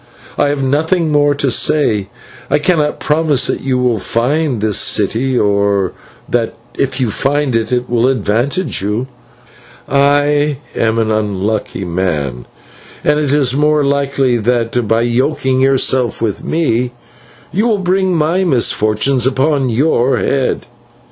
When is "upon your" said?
19.27-20.17